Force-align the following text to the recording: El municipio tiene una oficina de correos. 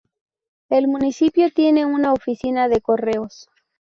El 0.71 0.87
municipio 0.87 1.51
tiene 1.51 1.85
una 1.85 2.11
oficina 2.13 2.67
de 2.67 2.81
correos. 2.81 3.49